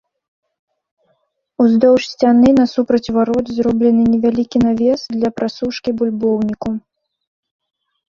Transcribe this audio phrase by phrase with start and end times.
[1.63, 6.69] Уздоўж сцяны насупраць варот зроблены невялікі навес для прасушкі бульбоўніку.